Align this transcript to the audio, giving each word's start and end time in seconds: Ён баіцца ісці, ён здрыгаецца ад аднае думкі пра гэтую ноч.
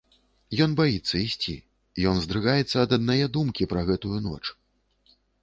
Ён 0.63 0.71
баіцца 0.79 1.15
ісці, 1.25 1.53
ён 2.13 2.17
здрыгаецца 2.23 2.75
ад 2.85 2.97
аднае 2.99 3.19
думкі 3.37 3.69
пра 3.75 3.81
гэтую 3.93 4.17
ноч. 4.31 4.43